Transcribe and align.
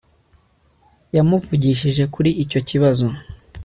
yamuvugishije 1.15 2.03
kuri 2.13 2.29
icyo 2.43 2.59
kibazo 2.67 3.05